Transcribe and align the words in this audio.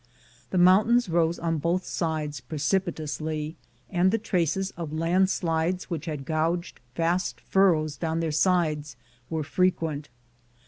The 0.49 0.57
mountains 0.57 1.09
rose 1.09 1.37
on 1.37 1.59
both 1.59 1.85
sides 1.85 2.39
precipitously, 2.39 3.55
and 3.87 4.09
the 4.09 4.17
traces 4.17 4.71
of 4.71 4.91
land 4.91 5.29
slides 5.29 5.91
which 5.91 6.05
had 6.07 6.25
gouged 6.25 6.79
vast 6.95 7.39
furrows 7.39 7.97
down 7.97 8.19
their 8.19 8.31
sides 8.31 8.95
were 9.29 9.43
frequent. 9.43 10.09